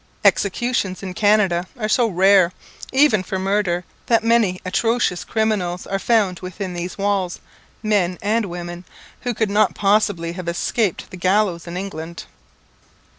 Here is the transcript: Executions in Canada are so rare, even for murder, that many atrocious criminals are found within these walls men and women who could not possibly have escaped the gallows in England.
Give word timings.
Executions 0.25 1.03
in 1.03 1.13
Canada 1.13 1.67
are 1.77 1.87
so 1.87 2.07
rare, 2.07 2.51
even 2.91 3.21
for 3.21 3.37
murder, 3.37 3.83
that 4.07 4.23
many 4.23 4.59
atrocious 4.65 5.23
criminals 5.23 5.85
are 5.85 5.99
found 5.99 6.39
within 6.39 6.73
these 6.73 6.97
walls 6.97 7.37
men 7.83 8.17
and 8.19 8.47
women 8.47 8.83
who 9.19 9.31
could 9.35 9.51
not 9.51 9.75
possibly 9.75 10.31
have 10.31 10.47
escaped 10.47 11.11
the 11.11 11.17
gallows 11.17 11.67
in 11.67 11.77
England. 11.77 12.23